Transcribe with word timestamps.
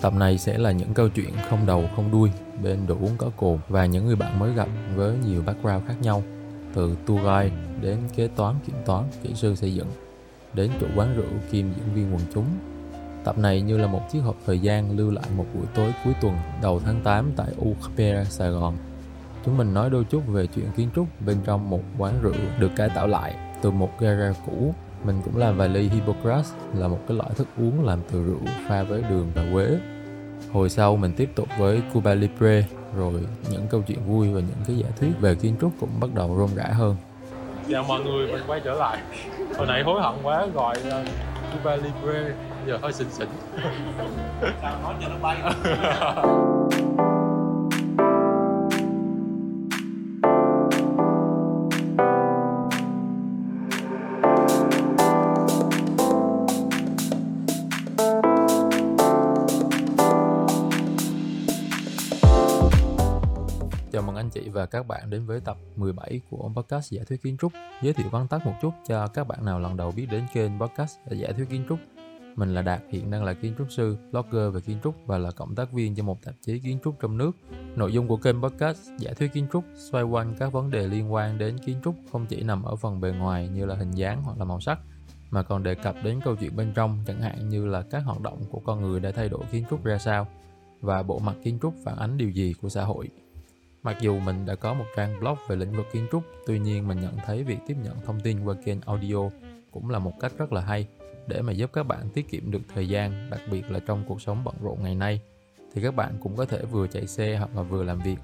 Tập 0.00 0.14
này 0.14 0.38
sẽ 0.38 0.58
là 0.58 0.70
những 0.70 0.94
câu 0.94 1.08
chuyện 1.08 1.30
không 1.48 1.66
đầu, 1.66 1.84
không 1.96 2.10
đuôi, 2.12 2.30
bên 2.62 2.86
đồ 2.86 2.94
uống 2.94 3.16
có 3.18 3.30
cồn 3.36 3.58
và 3.68 3.86
những 3.86 4.06
người 4.06 4.16
bạn 4.16 4.38
mới 4.38 4.54
gặp 4.54 4.68
với 4.94 5.16
nhiều 5.26 5.42
background 5.46 5.86
khác 5.86 5.94
nhau, 6.02 6.22
từ 6.74 6.96
tour 7.06 7.22
guide 7.22 7.56
đến 7.80 7.98
kế 8.16 8.28
toán, 8.28 8.54
kiểm 8.66 8.76
toán, 8.86 9.04
kỹ 9.22 9.30
sư 9.34 9.54
xây 9.54 9.74
dựng, 9.74 9.88
đến 10.54 10.70
chủ 10.80 10.86
quán 10.96 11.16
rượu 11.16 11.26
kiêm 11.50 11.66
diễn 11.74 11.94
viên 11.94 12.14
quần 12.14 12.22
chúng 12.34 12.46
Tập 13.26 13.38
này 13.38 13.60
như 13.60 13.78
là 13.78 13.86
một 13.86 14.00
chiếc 14.12 14.20
hộp 14.20 14.36
thời 14.46 14.58
gian 14.58 14.96
lưu 14.96 15.10
lại 15.10 15.24
một 15.36 15.46
buổi 15.54 15.66
tối 15.74 15.94
cuối 16.04 16.14
tuần, 16.20 16.36
đầu 16.62 16.80
tháng 16.84 17.00
8 17.04 17.32
tại 17.36 17.46
UKP 17.60 18.26
Sài 18.28 18.50
Gòn. 18.50 18.76
Chúng 19.44 19.56
mình 19.56 19.74
nói 19.74 19.90
đôi 19.90 20.04
chút 20.04 20.22
về 20.26 20.46
chuyện 20.46 20.66
kiến 20.76 20.88
trúc 20.94 21.06
bên 21.26 21.36
trong 21.44 21.70
một 21.70 21.80
quán 21.98 22.22
rượu 22.22 22.34
được 22.58 22.70
cải 22.76 22.88
tạo 22.88 23.06
lại 23.06 23.34
từ 23.62 23.70
một 23.70 23.90
gara 24.00 24.34
cũ. 24.46 24.74
Mình 25.04 25.22
cũng 25.24 25.36
làm 25.36 25.56
vài 25.56 25.68
ly 25.68 25.88
Hippocrates 25.88 26.52
là 26.74 26.88
một 26.88 26.98
cái 27.08 27.16
loại 27.16 27.30
thức 27.36 27.48
uống 27.58 27.84
làm 27.84 27.98
từ 28.12 28.24
rượu 28.24 28.40
pha 28.68 28.82
với 28.82 29.02
đường 29.10 29.30
và 29.34 29.42
quế. 29.52 29.78
Hồi 30.52 30.68
sau 30.68 30.96
mình 30.96 31.12
tiếp 31.16 31.30
tục 31.34 31.48
với 31.58 31.82
Cuba 31.92 32.14
Libre 32.14 32.64
rồi 32.96 33.12
những 33.50 33.66
câu 33.70 33.82
chuyện 33.86 33.98
vui 34.06 34.28
và 34.28 34.40
những 34.40 34.64
cái 34.66 34.76
giả 34.76 34.88
thuyết 35.00 35.10
về 35.20 35.34
kiến 35.34 35.56
trúc 35.60 35.72
cũng 35.80 35.90
bắt 36.00 36.10
đầu 36.14 36.36
rôm 36.38 36.50
rã 36.54 36.64
hơn. 36.72 36.96
Chào 37.70 37.84
mọi 37.88 38.00
người, 38.04 38.32
mình 38.32 38.42
quay 38.46 38.60
trở 38.64 38.74
lại. 38.74 38.98
Hồi 39.56 39.66
nãy 39.66 39.82
hối 39.82 40.02
hận 40.02 40.14
quá 40.22 40.46
gọi 40.54 40.76
Cuba 41.52 41.76
Libre 41.76 42.34
giờ 42.66 42.78
hơi 42.82 42.92
xịn 42.92 43.10
xịn 43.10 43.28
sao 44.62 44.82
nói 44.82 44.94
cho 45.00 45.08
nó 45.08 45.16
bay 45.22 45.36
anh 64.26 64.30
chị 64.30 64.48
và 64.48 64.66
các 64.66 64.86
bạn 64.86 65.10
đến 65.10 65.26
với 65.26 65.40
tập 65.40 65.56
17 65.76 66.20
của 66.30 66.50
podcast 66.54 66.92
Giải 66.92 67.04
thuyết 67.04 67.22
kiến 67.22 67.36
trúc. 67.36 67.52
Giới 67.82 67.92
thiệu 67.92 68.08
vắn 68.08 68.28
tắt 68.28 68.46
một 68.46 68.54
chút 68.62 68.70
cho 68.88 69.06
các 69.06 69.28
bạn 69.28 69.44
nào 69.44 69.60
lần 69.60 69.76
đầu 69.76 69.92
biết 69.96 70.06
đến 70.10 70.24
kênh 70.32 70.60
podcast 70.60 70.98
Giải 71.10 71.32
thuyết 71.32 71.50
kiến 71.50 71.64
trúc 71.68 71.78
mình 72.36 72.54
là 72.54 72.62
Đạt, 72.62 72.82
hiện 72.90 73.10
đang 73.10 73.24
là 73.24 73.34
kiến 73.34 73.54
trúc 73.58 73.66
sư, 73.70 73.96
blogger 74.10 74.54
về 74.54 74.60
kiến 74.60 74.78
trúc 74.84 74.94
và 75.06 75.18
là 75.18 75.30
cộng 75.30 75.54
tác 75.54 75.72
viên 75.72 75.94
cho 75.94 76.02
một 76.02 76.22
tạp 76.24 76.34
chí 76.42 76.58
kiến 76.58 76.78
trúc 76.84 77.00
trong 77.00 77.18
nước. 77.18 77.30
Nội 77.76 77.92
dung 77.92 78.08
của 78.08 78.16
kênh 78.16 78.42
podcast 78.42 78.90
giải 78.98 79.14
thuyết 79.14 79.32
kiến 79.32 79.46
trúc 79.52 79.64
xoay 79.74 80.04
quanh 80.04 80.34
các 80.38 80.52
vấn 80.52 80.70
đề 80.70 80.88
liên 80.88 81.12
quan 81.12 81.38
đến 81.38 81.58
kiến 81.66 81.76
trúc 81.84 81.94
không 82.12 82.26
chỉ 82.26 82.42
nằm 82.42 82.62
ở 82.62 82.76
phần 82.76 83.00
bề 83.00 83.10
ngoài 83.10 83.48
như 83.48 83.66
là 83.66 83.74
hình 83.74 83.90
dáng 83.90 84.22
hoặc 84.22 84.38
là 84.38 84.44
màu 84.44 84.60
sắc 84.60 84.78
mà 85.30 85.42
còn 85.42 85.62
đề 85.62 85.74
cập 85.74 85.96
đến 86.04 86.20
câu 86.24 86.36
chuyện 86.36 86.56
bên 86.56 86.72
trong 86.74 86.98
chẳng 87.06 87.20
hạn 87.20 87.48
như 87.48 87.66
là 87.66 87.82
các 87.82 88.02
hoạt 88.04 88.20
động 88.20 88.44
của 88.50 88.60
con 88.64 88.82
người 88.82 89.00
đã 89.00 89.10
thay 89.10 89.28
đổi 89.28 89.44
kiến 89.52 89.64
trúc 89.70 89.84
ra 89.84 89.98
sao 89.98 90.26
và 90.80 91.02
bộ 91.02 91.18
mặt 91.18 91.36
kiến 91.44 91.58
trúc 91.62 91.74
phản 91.84 91.96
ánh 91.96 92.18
điều 92.18 92.30
gì 92.30 92.54
của 92.62 92.68
xã 92.68 92.84
hội. 92.84 93.10
Mặc 93.86 93.96
dù 94.00 94.18
mình 94.18 94.46
đã 94.46 94.54
có 94.54 94.74
một 94.74 94.84
trang 94.96 95.20
blog 95.20 95.38
về 95.48 95.56
lĩnh 95.56 95.72
vực 95.72 95.86
kiến 95.92 96.06
trúc, 96.12 96.22
tuy 96.46 96.58
nhiên 96.58 96.88
mình 96.88 97.00
nhận 97.00 97.16
thấy 97.26 97.44
việc 97.44 97.58
tiếp 97.66 97.76
nhận 97.84 97.96
thông 98.06 98.20
tin 98.20 98.44
qua 98.44 98.54
kênh 98.64 98.80
audio 98.80 99.30
cũng 99.70 99.90
là 99.90 99.98
một 99.98 100.12
cách 100.20 100.32
rất 100.38 100.52
là 100.52 100.60
hay 100.60 100.86
để 101.26 101.42
mà 101.42 101.52
giúp 101.52 101.70
các 101.72 101.82
bạn 101.82 102.08
tiết 102.14 102.28
kiệm 102.28 102.50
được 102.50 102.60
thời 102.74 102.88
gian 102.88 103.30
đặc 103.30 103.40
biệt 103.50 103.70
là 103.70 103.80
trong 103.86 104.04
cuộc 104.08 104.22
sống 104.22 104.44
bận 104.44 104.54
rộn 104.60 104.82
ngày 104.82 104.94
nay 104.94 105.20
thì 105.74 105.82
các 105.82 105.94
bạn 105.94 106.18
cũng 106.20 106.36
có 106.36 106.44
thể 106.44 106.64
vừa 106.64 106.86
chạy 106.86 107.06
xe 107.06 107.36
hoặc 107.36 107.56
là 107.56 107.62
vừa 107.62 107.82
làm 107.82 107.98
việc 107.98 108.18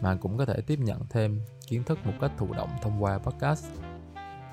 mà 0.00 0.14
cũng 0.14 0.38
có 0.38 0.44
thể 0.44 0.60
tiếp 0.66 0.78
nhận 0.78 1.00
thêm 1.10 1.40
kiến 1.66 1.84
thức 1.84 1.98
một 2.06 2.12
cách 2.20 2.32
thụ 2.38 2.48
động 2.56 2.70
thông 2.82 3.02
qua 3.02 3.18
podcast 3.18 3.66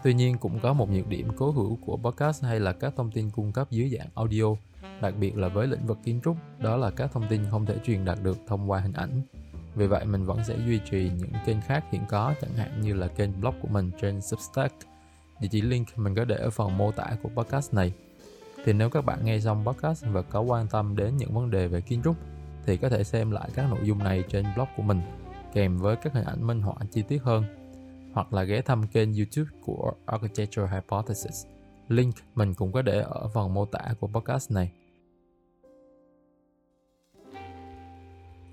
Tuy 0.03 0.13
nhiên 0.13 0.37
cũng 0.37 0.59
có 0.59 0.73
một 0.73 0.89
nhược 0.89 1.07
điểm 1.07 1.27
cố 1.37 1.51
hữu 1.51 1.77
của 1.85 1.97
podcast 1.97 2.43
hay 2.43 2.59
là 2.59 2.73
các 2.73 2.93
thông 2.95 3.11
tin 3.11 3.29
cung 3.29 3.51
cấp 3.51 3.67
dưới 3.69 3.89
dạng 3.89 4.07
audio, 4.15 4.45
đặc 5.01 5.13
biệt 5.19 5.37
là 5.37 5.47
với 5.47 5.67
lĩnh 5.67 5.87
vực 5.87 5.97
kiến 6.03 6.21
trúc, 6.23 6.37
đó 6.59 6.77
là 6.77 6.91
các 6.91 7.11
thông 7.13 7.27
tin 7.29 7.41
không 7.51 7.65
thể 7.65 7.75
truyền 7.85 8.05
đạt 8.05 8.17
được 8.23 8.37
thông 8.47 8.71
qua 8.71 8.79
hình 8.79 8.93
ảnh. 8.93 9.21
Vì 9.75 9.87
vậy, 9.87 10.05
mình 10.05 10.25
vẫn 10.25 10.39
sẽ 10.47 10.57
duy 10.65 10.79
trì 10.91 11.11
những 11.17 11.31
kênh 11.45 11.61
khác 11.61 11.83
hiện 11.91 12.01
có, 12.09 12.33
chẳng 12.41 12.53
hạn 12.53 12.81
như 12.81 12.93
là 12.93 13.07
kênh 13.07 13.41
blog 13.41 13.55
của 13.61 13.67
mình 13.67 13.91
trên 14.01 14.21
Substack 14.21 14.75
Địa 15.43 15.49
chỉ 15.51 15.61
link 15.61 15.87
mình 15.95 16.15
có 16.15 16.25
để 16.25 16.35
ở 16.35 16.49
phần 16.49 16.77
mô 16.77 16.91
tả 16.91 17.15
của 17.23 17.29
podcast 17.29 17.73
này. 17.73 17.93
Thì 18.65 18.73
nếu 18.73 18.89
các 18.89 19.05
bạn 19.05 19.25
nghe 19.25 19.39
xong 19.39 19.65
podcast 19.65 20.05
và 20.11 20.21
có 20.21 20.41
quan 20.41 20.67
tâm 20.67 20.95
đến 20.95 21.17
những 21.17 21.33
vấn 21.33 21.51
đề 21.51 21.67
về 21.67 21.81
kiến 21.81 22.01
trúc, 22.03 22.15
thì 22.65 22.77
có 22.77 22.89
thể 22.89 23.03
xem 23.03 23.31
lại 23.31 23.49
các 23.55 23.65
nội 23.69 23.79
dung 23.83 23.99
này 23.99 24.23
trên 24.29 24.45
blog 24.55 24.67
của 24.77 24.83
mình, 24.83 25.01
kèm 25.53 25.77
với 25.77 25.95
các 25.95 26.13
hình 26.13 26.25
ảnh 26.25 26.47
minh 26.47 26.61
họa 26.61 26.75
chi 26.91 27.01
tiết 27.01 27.23
hơn, 27.23 27.43
hoặc 28.13 28.33
là 28.33 28.43
ghé 28.43 28.61
thăm 28.61 28.87
kênh 28.87 29.13
YouTube 29.13 29.49
của 29.65 29.93
Architecture 30.05 30.67
Hypothesis. 30.73 31.45
Link 31.87 32.15
mình 32.35 32.53
cũng 32.53 32.71
có 32.71 32.81
để 32.81 33.01
ở 33.01 33.27
phần 33.33 33.53
mô 33.53 33.65
tả 33.65 33.93
của 33.99 34.07
podcast 34.07 34.51
này. 34.51 34.71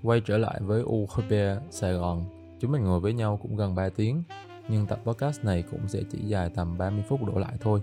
Quay 0.03 0.21
trở 0.21 0.37
lại 0.37 0.59
với 0.61 0.81
UKB 0.81 1.33
Sài 1.69 1.93
Gòn, 1.93 2.25
chúng 2.59 2.71
mình 2.71 2.83
ngồi 2.83 2.99
với 2.99 3.13
nhau 3.13 3.39
cũng 3.41 3.55
gần 3.55 3.75
3 3.75 3.89
tiếng 3.89 4.23
nhưng 4.69 4.85
tập 4.85 4.99
podcast 5.03 5.43
này 5.43 5.63
cũng 5.71 5.87
sẽ 5.87 5.99
chỉ 6.11 6.19
dài 6.19 6.49
tầm 6.55 6.77
30 6.77 7.03
phút 7.09 7.19
đổ 7.27 7.39
lại 7.39 7.53
thôi. 7.59 7.81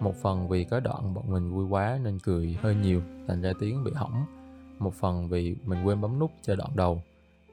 Một 0.00 0.14
phần 0.22 0.48
vì 0.48 0.64
có 0.64 0.80
đoạn 0.80 1.14
bọn 1.14 1.32
mình 1.32 1.52
vui 1.52 1.66
quá 1.66 1.98
nên 2.04 2.18
cười 2.18 2.56
hơi 2.62 2.74
nhiều, 2.74 3.02
thành 3.28 3.42
ra 3.42 3.52
tiếng 3.60 3.84
bị 3.84 3.90
hỏng. 3.94 4.24
Một 4.78 4.94
phần 4.94 5.28
vì 5.28 5.56
mình 5.64 5.86
quên 5.86 6.00
bấm 6.00 6.18
nút 6.18 6.30
cho 6.42 6.56
đoạn 6.56 6.70
đầu, 6.74 7.02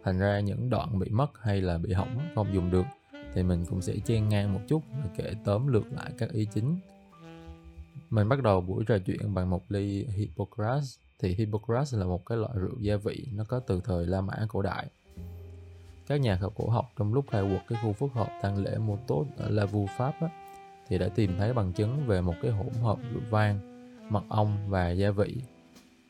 thành 0.04 0.20
ra 0.20 0.40
những 0.40 0.70
đoạn 0.70 1.00
bị 1.00 1.10
mất 1.10 1.32
hay 1.42 1.62
là 1.62 1.78
bị 1.78 1.94
hỏng 1.94 2.20
không 2.36 2.54
dùng 2.54 2.72
được 2.72 2.86
thì 3.34 3.44
mình 3.44 3.66
cũng 3.70 3.82
sẽ 3.82 3.94
chen 4.06 4.30
ngang 4.30 4.54
một 4.54 4.60
chút 4.68 4.82
và 5.04 5.10
kể 5.18 5.34
tóm 5.44 5.68
lược 5.68 5.92
lại 5.92 6.12
các 6.18 6.32
ý 6.32 6.48
chính. 6.54 6.78
Mình 8.10 8.30
bắt 8.30 8.44
đầu 8.44 8.62
buổi 8.62 8.84
trò 8.88 8.98
chuyện 9.06 9.34
bằng 9.34 9.50
một 9.50 9.64
ly 9.70 10.06
Hippocrates 10.06 10.98
thì 11.22 11.36
Hippocrates 11.36 11.96
là 11.96 12.06
một 12.06 12.26
cái 12.26 12.38
loại 12.38 12.54
rượu 12.56 12.80
gia 12.80 12.96
vị 12.96 13.28
nó 13.34 13.44
có 13.44 13.60
từ 13.60 13.82
thời 13.84 14.06
La 14.06 14.22
Mã 14.22 14.46
cổ 14.50 14.62
đại 14.62 14.88
các 16.12 16.22
nhà 16.22 16.38
khảo 16.38 16.50
cổ 16.50 16.70
học 16.70 16.92
trong 16.98 17.14
lúc 17.14 17.26
khai 17.32 17.42
quật 17.42 17.62
cái 17.68 17.80
khu 17.84 17.94
phức 17.94 18.14
hợp 18.14 18.28
tang 18.42 18.64
lễ 18.64 18.78
mô 18.78 18.98
tốt 19.08 19.26
ở 19.38 19.50
La 19.50 19.66
Vu 19.66 19.88
Pháp 19.98 20.14
á, 20.22 20.30
thì 20.88 20.98
đã 20.98 21.08
tìm 21.08 21.32
thấy 21.38 21.54
bằng 21.54 21.74
chứng 21.74 22.08
về 22.08 22.22
một 22.22 22.34
cái 22.42 22.52
hỗn 22.52 22.74
hợp 22.82 23.00
rượu 23.14 23.22
vang, 23.30 23.60
mật 24.10 24.24
ong 24.30 24.58
và 24.70 24.92
gia 24.92 25.12
vị. 25.12 25.36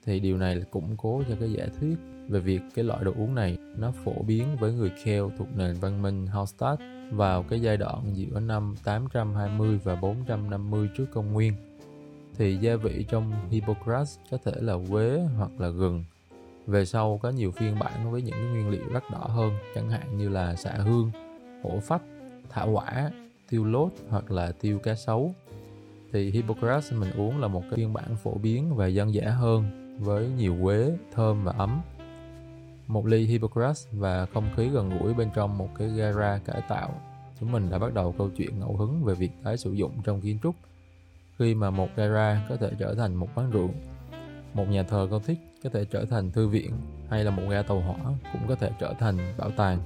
Thì 0.05 0.19
điều 0.19 0.38
này 0.38 0.55
là 0.55 0.66
củng 0.66 0.97
cố 0.97 1.23
cho 1.29 1.35
cái 1.39 1.51
giả 1.51 1.66
thuyết 1.79 1.95
về 2.28 2.39
việc 2.39 2.61
cái 2.75 2.85
loại 2.85 3.03
đồ 3.03 3.11
uống 3.17 3.35
này 3.35 3.57
nó 3.78 3.91
phổ 4.03 4.23
biến 4.23 4.57
với 4.59 4.73
người 4.73 4.91
Kheo 5.03 5.31
thuộc 5.38 5.47
nền 5.55 5.73
văn 5.73 6.01
minh 6.01 6.28
Hallstatt 6.28 6.81
vào 7.11 7.43
cái 7.43 7.61
giai 7.61 7.78
đoạn 7.78 8.11
giữa 8.13 8.39
năm 8.39 8.75
820 8.83 9.79
và 9.83 9.95
450 9.95 10.89
trước 10.97 11.05
công 11.13 11.33
nguyên. 11.33 11.53
Thì 12.41 12.57
gia 12.57 12.75
vị 12.75 13.06
trong 13.09 13.50
Hippocrates 13.50 14.18
có 14.31 14.38
thể 14.46 14.52
là 14.56 14.74
quế 14.90 15.22
hoặc 15.38 15.52
là 15.57 15.69
gừng 15.69 16.03
về 16.68 16.85
sau 16.85 17.19
có 17.22 17.29
nhiều 17.29 17.52
phiên 17.52 17.79
bản 17.79 18.12
với 18.12 18.22
những 18.22 18.35
cái 18.35 18.44
nguyên 18.44 18.69
liệu 18.69 18.84
rất 18.91 19.03
đỏ 19.12 19.18
hơn 19.18 19.53
chẳng 19.75 19.90
hạn 19.90 20.18
như 20.18 20.29
là 20.29 20.56
xạ 20.56 20.74
hương 20.74 21.12
hổ 21.63 21.79
phách 21.79 22.02
thảo 22.50 22.69
quả 22.72 23.12
tiêu 23.50 23.66
lốt 23.66 23.91
hoặc 24.09 24.31
là 24.31 24.52
tiêu 24.52 24.79
cá 24.79 24.96
sấu 24.96 25.34
thì 26.12 26.31
Hippocrates 26.31 26.94
mình 26.94 27.12
uống 27.18 27.41
là 27.41 27.47
một 27.47 27.62
cái 27.62 27.78
phiên 27.78 27.94
bản 27.94 28.16
phổ 28.24 28.34
biến 28.34 28.75
và 28.75 28.88
dân 28.88 29.13
dã 29.13 29.29
hơn 29.29 29.63
với 30.00 30.29
nhiều 30.38 30.58
quế, 30.63 30.97
thơm 31.13 31.44
và 31.44 31.53
ấm. 31.58 31.81
Một 32.88 33.06
ly 33.06 33.25
Hippocrates 33.25 33.88
và 33.91 34.25
không 34.25 34.50
khí 34.56 34.69
gần 34.69 35.00
gũi 35.00 35.13
bên 35.13 35.29
trong 35.35 35.58
một 35.58 35.69
cái 35.78 35.88
gara 35.88 36.40
cải 36.46 36.62
tạo. 36.69 37.02
Chúng 37.40 37.52
mình 37.52 37.69
đã 37.72 37.79
bắt 37.79 37.94
đầu 37.94 38.16
câu 38.18 38.29
chuyện 38.38 38.59
ngẫu 38.59 38.78
hứng 38.78 39.03
về 39.03 39.16
việc 39.16 39.31
tái 39.44 39.58
sử 39.58 39.73
dụng 39.73 39.91
trong 40.03 40.22
kiến 40.22 40.40
trúc. 40.44 40.56
Khi 41.39 41.55
mà 41.55 41.69
một 41.69 41.89
gara 41.95 42.45
có 42.49 42.55
thể 42.55 42.71
trở 42.79 42.95
thành 42.95 43.15
một 43.15 43.27
quán 43.35 43.51
rượu, 43.51 43.69
một 44.53 44.65
nhà 44.69 44.83
thờ 44.83 45.05
Gothic 45.05 45.37
có 45.63 45.69
thể 45.73 45.85
trở 45.85 46.05
thành 46.05 46.31
thư 46.31 46.47
viện 46.47 46.71
hay 47.09 47.23
là 47.23 47.31
một 47.31 47.43
ga 47.49 47.61
tàu 47.61 47.79
hỏa 47.79 47.97
cũng 48.33 48.47
có 48.47 48.55
thể 48.55 48.71
trở 48.79 48.93
thành 48.99 49.17
bảo 49.37 49.51
tàng. 49.51 49.79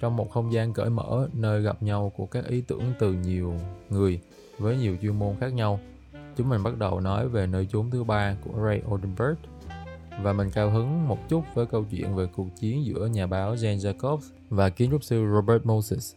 Trong 0.00 0.16
một 0.16 0.30
không 0.30 0.52
gian 0.52 0.72
cởi 0.72 0.90
mở 0.90 1.28
nơi 1.32 1.62
gặp 1.62 1.82
nhau 1.82 2.12
của 2.16 2.26
các 2.26 2.44
ý 2.46 2.60
tưởng 2.60 2.92
từ 2.98 3.12
nhiều 3.12 3.54
người 3.90 4.20
với 4.58 4.76
nhiều 4.76 4.96
chuyên 5.02 5.18
môn 5.18 5.36
khác 5.40 5.52
nhau 5.52 5.80
chúng 6.36 6.48
mình 6.48 6.62
bắt 6.62 6.78
đầu 6.78 7.00
nói 7.00 7.28
về 7.28 7.46
nơi 7.46 7.68
chốn 7.72 7.90
thứ 7.90 8.04
ba 8.04 8.36
của 8.44 8.66
Ray 8.66 8.82
Oldenburg. 8.90 9.34
Và 10.22 10.32
mình 10.32 10.50
cao 10.50 10.70
hứng 10.70 11.08
một 11.08 11.28
chút 11.28 11.44
với 11.54 11.66
câu 11.66 11.84
chuyện 11.90 12.14
về 12.16 12.26
cuộc 12.26 12.46
chiến 12.56 12.84
giữa 12.84 13.06
nhà 13.06 13.26
báo 13.26 13.54
Jane 13.54 13.76
Jacobs 13.76 14.20
và 14.50 14.70
kiến 14.70 14.90
trúc 14.90 15.04
sư 15.04 15.26
Robert 15.34 15.64
Moses 15.64 16.14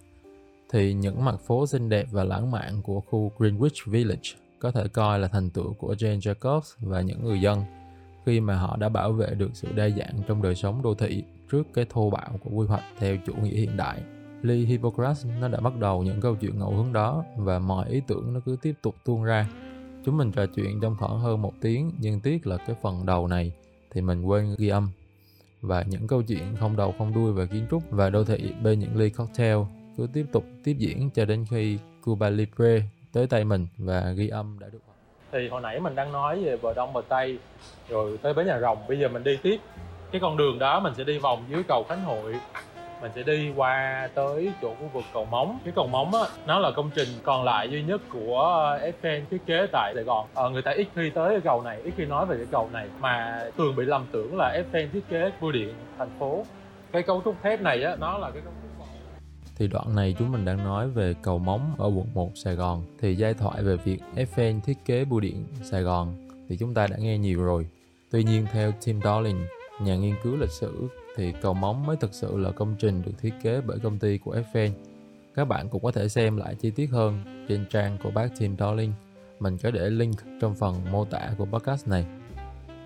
thì 0.75 0.94
những 0.94 1.25
mặt 1.25 1.36
phố 1.48 1.68
xinh 1.68 1.89
đẹp 1.89 2.07
và 2.12 2.24
lãng 2.24 2.51
mạn 2.51 2.81
của 2.81 3.01
khu 3.01 3.31
Greenwich 3.38 3.92
Village 3.92 4.30
có 4.60 4.72
thể 4.72 4.88
coi 4.88 5.19
là 5.19 5.27
thành 5.27 5.50
tựu 5.50 5.74
của 5.74 5.94
Jane 5.94 6.19
Jacobs 6.19 6.75
và 6.80 7.01
những 7.01 7.24
người 7.24 7.42
dân 7.42 7.63
khi 8.25 8.39
mà 8.39 8.57
họ 8.57 8.77
đã 8.77 8.89
bảo 8.89 9.12
vệ 9.12 9.30
được 9.30 9.50
sự 9.54 9.68
đa 9.75 9.89
dạng 9.89 10.19
trong 10.27 10.42
đời 10.42 10.56
sống 10.56 10.81
đô 10.81 10.95
thị 10.95 11.24
trước 11.51 11.63
cái 11.74 11.86
thô 11.89 12.10
bạo 12.10 12.39
của 12.44 12.50
quy 12.50 12.68
hoạch 12.68 12.83
theo 13.00 13.18
chủ 13.25 13.33
nghĩa 13.33 13.56
hiện 13.56 13.77
đại. 13.77 14.01
Lee 14.42 14.57
Hippocrates, 14.57 15.25
nó 15.42 15.48
đã 15.48 15.60
bắt 15.60 15.80
đầu 15.80 16.04
những 16.04 16.22
câu 16.22 16.36
chuyện 16.36 16.60
ngẫu 16.60 16.72
hứng 16.72 16.94
đó 16.94 17.24
và 17.38 17.60
mọi 17.60 17.89
ý 17.89 18.01
tưởng 18.07 18.33
nó 18.33 18.39
cứ 18.45 18.57
tiếp 18.62 18.74
tục 18.81 18.95
tuôn 19.06 19.24
ra. 19.24 19.50
Chúng 20.06 20.18
mình 20.18 20.31
trò 20.31 20.45
chuyện 20.45 20.80
trong 20.81 20.95
khoảng 21.00 21.19
hơn 21.19 21.42
một 21.42 21.54
tiếng, 21.62 21.92
nhưng 22.00 22.19
tiếc 22.19 22.48
là 22.48 22.57
cái 22.57 22.75
phần 22.81 23.06
đầu 23.06 23.27
này 23.27 23.51
thì 23.94 24.01
mình 24.01 24.24
quên 24.24 24.56
ghi 24.57 24.68
âm. 24.68 24.89
Và 25.62 25.83
những 25.83 26.07
câu 26.07 26.22
chuyện 26.22 26.56
không 26.60 26.75
đầu 26.75 26.94
không 26.98 27.13
đuôi 27.13 27.33
về 27.33 27.48
kiến 27.48 27.68
trúc 27.72 27.83
và 27.89 28.10
đô 28.10 28.24
thị 28.24 28.54
bên 28.63 28.80
những 28.80 28.98
ly 28.98 29.10
cocktail 29.10 29.57
cứ 29.97 30.07
tiếp 30.13 30.25
tục 30.31 30.45
tiếp 30.63 30.75
diễn 30.80 31.09
cho 31.13 31.25
đến 31.25 31.45
khi 31.51 31.77
Cuba 32.03 32.30
Libre 32.30 32.81
tới 33.13 33.27
tay 33.27 33.44
mình 33.44 33.68
và 33.77 34.13
ghi 34.18 34.27
âm 34.27 34.57
đã 34.59 34.68
được. 34.71 34.80
Thì 35.31 35.47
hồi 35.47 35.62
nãy 35.62 35.80
mình 35.80 35.95
đang 35.95 36.12
nói 36.12 36.44
về 36.44 36.57
bờ 36.57 36.74
đông 36.74 36.94
bờ 36.94 37.01
tây 37.09 37.39
rồi 37.89 38.19
tới 38.21 38.33
bến 38.33 38.47
nhà 38.47 38.59
rồng 38.59 38.77
bây 38.88 39.00
giờ 39.00 39.07
mình 39.07 39.24
đi 39.24 39.38
tiếp 39.44 39.57
cái 40.12 40.21
con 40.21 40.38
đường 40.38 40.59
đó 40.59 40.80
mình 40.80 40.94
sẽ 40.97 41.03
đi 41.03 41.18
vòng 41.18 41.44
dưới 41.50 41.63
cầu 41.63 41.86
khánh 41.89 42.03
hội. 42.03 42.36
Mình 43.01 43.12
sẽ 43.15 43.24
đi 43.24 43.51
qua 43.56 44.09
tới 44.13 44.51
chỗ 44.62 44.69
khu 44.69 44.89
vực 44.94 45.03
cầu 45.13 45.25
móng. 45.25 45.59
Cái 45.63 45.74
cầu 45.75 45.88
móng 45.88 46.13
á 46.13 46.21
nó 46.45 46.59
là 46.59 46.71
công 46.75 46.89
trình 46.95 47.07
còn 47.24 47.44
lại 47.44 47.69
duy 47.69 47.83
nhất 47.83 48.01
của 48.09 48.77
Eiffel 48.81 49.21
thiết 49.31 49.45
kế 49.45 49.68
tại 49.71 49.91
Sài 49.95 50.03
Gòn. 50.03 50.27
Ờ, 50.33 50.50
người 50.50 50.62
ta 50.62 50.71
ít 50.71 50.88
khi 50.95 51.09
tới 51.09 51.30
cái 51.30 51.41
cầu 51.41 51.62
này 51.62 51.81
ít 51.83 51.94
khi 51.98 52.06
nói 52.06 52.25
về 52.25 52.38
cái 52.38 52.45
cầu 52.51 52.69
này 52.74 52.88
mà 53.00 53.45
thường 53.57 53.75
bị 53.75 53.86
lầm 53.86 54.06
tưởng 54.12 54.38
là 54.38 54.57
Eiffel 54.57 54.88
thiết 54.94 55.09
kế 55.09 55.31
bưu 55.41 55.51
điện 55.51 55.74
thành 55.98 56.09
phố. 56.19 56.45
Cái 56.91 57.03
cấu 57.03 57.21
trúc 57.25 57.36
thép 57.44 57.62
này 57.62 57.83
á 57.83 57.95
nó 58.00 58.18
là 58.18 58.31
cái 58.31 58.41
cấu 58.41 58.53
trúc 58.62 58.75
thì 59.55 59.67
đoạn 59.67 59.95
này 59.95 60.15
chúng 60.19 60.31
mình 60.31 60.45
đang 60.45 60.57
nói 60.57 60.89
về 60.89 61.13
cầu 61.21 61.39
móng 61.39 61.75
ở 61.77 61.87
quận 61.87 62.07
1 62.13 62.31
Sài 62.35 62.55
Gòn. 62.55 62.83
Thì 62.99 63.15
giai 63.15 63.33
thoại 63.33 63.63
về 63.63 63.77
việc 63.77 64.01
Eiffel 64.15 64.61
thiết 64.61 64.77
kế 64.85 65.05
bưu 65.05 65.19
điện 65.19 65.45
Sài 65.63 65.81
Gòn 65.81 66.27
thì 66.49 66.57
chúng 66.57 66.73
ta 66.73 66.87
đã 66.87 66.97
nghe 66.97 67.17
nhiều 67.17 67.43
rồi. 67.43 67.67
Tuy 68.11 68.23
nhiên, 68.23 68.45
theo 68.51 68.71
Tim 68.85 69.01
Darling, 69.03 69.45
nhà 69.81 69.95
nghiên 69.95 70.15
cứu 70.23 70.35
lịch 70.35 70.51
sử, 70.51 70.87
thì 71.15 71.33
cầu 71.41 71.53
móng 71.53 71.85
mới 71.85 71.97
thực 71.97 72.13
sự 72.13 72.37
là 72.37 72.51
công 72.51 72.75
trình 72.79 73.01
được 73.01 73.11
thiết 73.21 73.33
kế 73.43 73.61
bởi 73.61 73.79
công 73.79 73.99
ty 73.99 74.17
của 74.17 74.35
Eiffel. 74.35 74.71
Các 75.35 75.45
bạn 75.45 75.69
cũng 75.69 75.83
có 75.83 75.91
thể 75.91 76.09
xem 76.09 76.37
lại 76.37 76.55
chi 76.55 76.71
tiết 76.71 76.87
hơn 76.91 77.45
trên 77.49 77.65
trang 77.69 77.97
của 78.03 78.11
bác 78.11 78.27
Tim 78.39 78.57
Darling. 78.59 78.93
Mình 79.39 79.57
có 79.57 79.71
để 79.71 79.89
link 79.89 80.15
trong 80.41 80.55
phần 80.55 80.91
mô 80.91 81.05
tả 81.05 81.31
của 81.37 81.45
podcast 81.45 81.87
này. 81.87 82.05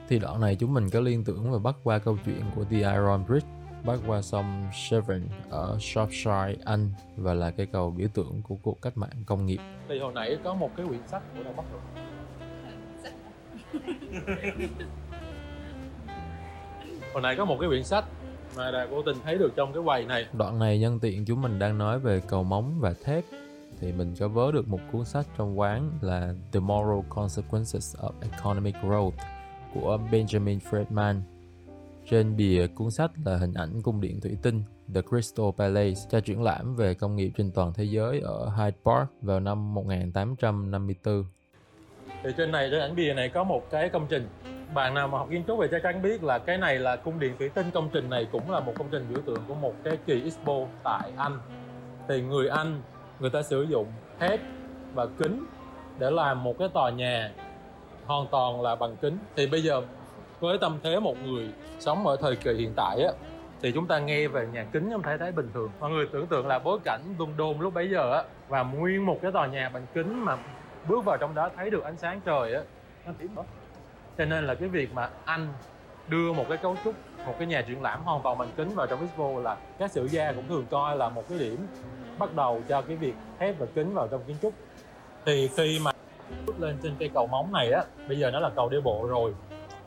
Thì 0.09 0.19
đoạn 0.19 0.41
này 0.41 0.55
chúng 0.55 0.73
mình 0.73 0.89
có 0.89 0.99
liên 0.99 1.23
tưởng 1.23 1.51
và 1.51 1.59
bắt 1.59 1.75
qua 1.83 1.99
câu 1.99 2.17
chuyện 2.25 2.41
của 2.55 2.63
The 2.63 2.77
Iron 2.77 3.25
Bridge 3.27 3.47
bắc 3.85 3.99
qua 4.07 4.21
sông 4.21 4.67
Severn 4.73 5.27
ở 5.49 5.77
Shropshire, 5.79 6.55
Anh 6.65 6.89
và 7.17 7.33
là 7.33 7.51
cây 7.51 7.65
cầu 7.65 7.91
biểu 7.91 8.07
tượng 8.13 8.41
của 8.47 8.55
cuộc 8.63 8.81
cách 8.81 8.97
mạng 8.97 9.23
công 9.25 9.45
nghiệp. 9.45 9.59
thì 9.89 9.99
hồi 9.99 10.11
nãy 10.15 10.37
có 10.43 10.53
một 10.53 10.71
cái 10.77 10.85
quyển 10.87 11.07
sách 11.07 11.23
của 11.37 11.43
đâu 11.43 11.53
bắt 11.57 11.65
rồi 11.71 11.81
hồi 17.13 17.21
nãy 17.21 17.35
có 17.35 17.45
một 17.45 17.57
cái 17.59 17.69
quyển 17.69 17.83
sách 17.83 18.05
mà 18.57 18.71
đã 18.71 18.85
vô 18.85 19.01
tình 19.01 19.15
thấy 19.23 19.37
được 19.37 19.51
trong 19.55 19.73
cái 19.73 19.83
quầy 19.85 20.05
này 20.05 20.25
Đoạn 20.33 20.59
này 20.59 20.79
nhân 20.79 20.99
tiện 20.99 21.25
chúng 21.25 21.41
mình 21.41 21.59
đang 21.59 21.77
nói 21.77 21.99
về 21.99 22.21
cầu 22.27 22.43
móng 22.43 22.79
và 22.79 22.93
thép 23.03 23.23
thì 23.79 23.91
mình 23.91 24.15
có 24.19 24.27
vớ 24.27 24.51
được 24.51 24.67
một 24.67 24.79
cuốn 24.91 25.05
sách 25.05 25.25
trong 25.37 25.59
quán 25.59 25.91
là 26.01 26.33
The 26.51 26.59
Moral 26.59 26.99
Consequences 27.09 27.95
of 27.95 28.11
Economic 28.31 28.75
Growth 28.75 29.11
của 29.73 29.99
Benjamin 30.11 30.59
Friedman. 30.69 31.21
Trên 32.09 32.35
bìa 32.35 32.67
cuốn 32.75 32.91
sách 32.91 33.11
là 33.25 33.37
hình 33.37 33.53
ảnh 33.53 33.81
cung 33.81 34.01
điện 34.01 34.21
thủy 34.21 34.37
tinh, 34.41 34.63
The 34.95 35.01
Crystal 35.01 35.45
Palace, 35.57 36.01
cho 36.09 36.19
triển 36.19 36.43
lãm 36.43 36.75
về 36.75 36.93
công 36.93 37.15
nghiệp 37.15 37.31
trên 37.37 37.51
toàn 37.51 37.73
thế 37.73 37.83
giới 37.83 38.19
ở 38.19 38.49
Hyde 38.57 38.77
Park 38.85 39.09
vào 39.21 39.39
năm 39.39 39.73
1854. 39.73 41.25
thì 42.23 42.29
trên 42.37 42.51
này, 42.51 42.67
trên 42.71 42.79
ảnh 42.79 42.95
bìa 42.95 43.13
này 43.13 43.29
có 43.29 43.43
một 43.43 43.69
cái 43.71 43.89
công 43.89 44.07
trình. 44.09 44.27
Bạn 44.73 44.93
nào 44.93 45.07
mà 45.07 45.17
học 45.17 45.27
kiến 45.31 45.43
trúc 45.47 45.59
thì 45.61 45.67
chắc 45.71 45.83
chắn 45.83 46.01
biết 46.01 46.23
là 46.23 46.39
cái 46.39 46.57
này 46.57 46.79
là 46.79 46.95
cung 46.95 47.19
điện 47.19 47.33
thủy 47.39 47.49
tinh. 47.49 47.71
Công 47.73 47.89
trình 47.93 48.09
này 48.09 48.27
cũng 48.31 48.51
là 48.51 48.59
một 48.59 48.73
công 48.77 48.87
trình 48.91 49.05
biểu 49.09 49.21
tượng 49.25 49.43
của 49.47 49.55
một 49.55 49.73
cái 49.83 49.97
kỳ 50.05 50.23
Expo 50.23 50.53
tại 50.83 51.11
Anh. 51.17 51.39
Thì 52.07 52.21
người 52.21 52.47
Anh, 52.47 52.81
người 53.19 53.29
ta 53.29 53.41
sử 53.41 53.63
dụng 53.63 53.87
thép 54.19 54.39
và 54.93 55.05
kính 55.05 55.45
để 55.99 56.11
làm 56.11 56.43
một 56.43 56.55
cái 56.59 56.69
tòa 56.73 56.89
nhà 56.89 57.31
hoàn 58.05 58.27
toàn 58.31 58.61
là 58.61 58.75
bằng 58.75 58.95
kính. 59.01 59.17
Thì 59.35 59.47
bây 59.47 59.63
giờ 59.63 59.81
với 60.39 60.57
tâm 60.57 60.79
thế 60.83 60.99
một 60.99 61.15
người 61.25 61.49
sống 61.79 62.07
ở 62.07 62.17
thời 62.21 62.35
kỳ 62.35 62.53
hiện 62.53 62.73
tại 62.75 63.03
á, 63.03 63.11
thì 63.61 63.71
chúng 63.71 63.87
ta 63.87 63.99
nghe 63.99 64.27
về 64.27 64.47
nhà 64.53 64.65
kính 64.71 64.89
không 64.91 65.01
thấy 65.01 65.17
thấy 65.17 65.31
bình 65.31 65.49
thường. 65.53 65.69
Mọi 65.79 65.91
người 65.91 66.07
tưởng 66.11 66.27
tượng 66.27 66.47
là 66.47 66.59
bối 66.59 66.79
cảnh 66.83 67.01
London 67.19 67.59
lúc 67.59 67.73
bấy 67.73 67.89
giờ 67.89 68.13
á, 68.13 68.23
và 68.47 68.63
nguyên 68.63 69.05
một 69.05 69.19
cái 69.21 69.31
tòa 69.31 69.47
nhà 69.47 69.69
bằng 69.69 69.85
kính 69.93 70.25
mà 70.25 70.37
bước 70.87 71.05
vào 71.05 71.17
trong 71.17 71.35
đó 71.35 71.49
thấy 71.57 71.69
được 71.69 71.83
ánh 71.83 71.97
sáng 71.97 72.21
trời 72.25 72.53
á, 72.53 72.61
nó 73.05 73.11
tím 73.17 73.35
đó 73.35 73.43
cho 74.17 74.25
nên 74.25 74.47
là 74.47 74.55
cái 74.55 74.69
việc 74.69 74.93
mà 74.93 75.09
anh 75.25 75.47
đưa 76.07 76.33
một 76.33 76.45
cái 76.49 76.57
cấu 76.57 76.75
trúc, 76.83 76.95
một 77.25 77.33
cái 77.37 77.47
nhà 77.47 77.61
triển 77.61 77.81
lãm 77.81 78.03
hoàn 78.03 78.21
toàn 78.21 78.37
bằng 78.37 78.49
kính 78.55 78.69
vào 78.69 78.87
trong 78.87 78.99
expo 78.99 79.29
là 79.43 79.57
các 79.79 79.91
sử 79.91 80.05
gia 80.05 80.31
cũng 80.31 80.47
thường 80.47 80.65
coi 80.69 80.97
là 80.97 81.09
một 81.09 81.23
cái 81.29 81.39
điểm 81.39 81.67
bắt 82.19 82.35
đầu 82.35 82.61
cho 82.69 82.81
cái 82.81 82.95
việc 82.95 83.13
thép 83.39 83.59
và 83.59 83.65
kính 83.75 83.93
vào 83.93 84.07
trong 84.07 84.21
kiến 84.27 84.35
trúc. 84.41 84.53
Thì 85.25 85.49
khi 85.57 85.79
mà 85.83 85.91
bước 86.45 86.59
lên 86.59 86.77
trên 86.83 86.95
cây 86.99 87.09
cầu 87.13 87.27
móng 87.27 87.51
này 87.53 87.71
á, 87.71 87.83
bây 88.07 88.19
giờ 88.19 88.31
nó 88.31 88.39
là 88.39 88.49
cầu 88.55 88.69
đi 88.69 88.77
bộ 88.83 89.07
rồi 89.09 89.33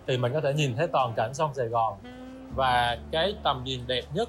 thì 0.06 0.16
mình 0.16 0.32
có 0.32 0.40
thể 0.40 0.54
nhìn 0.54 0.76
thấy 0.76 0.86
toàn 0.86 1.12
cảnh 1.16 1.34
sông 1.34 1.54
Sài 1.54 1.66
Gòn. 1.66 1.98
Và 2.54 2.98
cái 3.10 3.34
tầm 3.44 3.62
nhìn 3.64 3.80
đẹp 3.86 4.04
nhất 4.14 4.28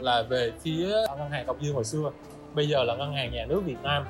là 0.00 0.22
về 0.22 0.52
phía 0.60 0.88
ngân 1.18 1.30
hàng 1.30 1.46
Đông 1.46 1.64
Dương 1.64 1.74
hồi 1.74 1.84
xưa. 1.84 2.10
Bây 2.54 2.68
giờ 2.68 2.84
là 2.84 2.96
ngân 2.96 3.12
hàng 3.12 3.32
nhà 3.32 3.46
nước 3.48 3.62
Việt 3.64 3.82
Nam. 3.82 4.04